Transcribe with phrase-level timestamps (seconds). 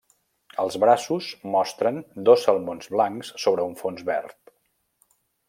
[0.61, 1.99] Els braços mostren
[2.31, 4.55] dos salmons blancs sobre un fons verd.